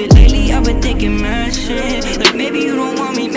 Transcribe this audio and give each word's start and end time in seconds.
it 0.00 0.14
lately, 0.14 0.52
I've 0.52 0.64
been 0.64 0.80
thinking 0.80 1.20
mad 1.20 1.54
shit. 1.54 2.18
Like 2.18 2.34
maybe 2.34 2.60
you 2.60 2.74
don't 2.76 2.98
want 2.98 3.16
me 3.16 3.28